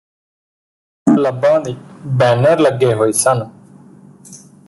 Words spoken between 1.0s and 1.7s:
ਕਲੱਬਾਂ